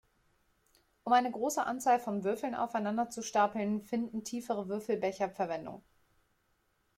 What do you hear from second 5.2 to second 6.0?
Verwendung.